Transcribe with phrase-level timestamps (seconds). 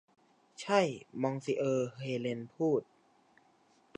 [0.61, 0.79] ใช่
[1.21, 2.81] มองซิเออร์ เฮเลนพูด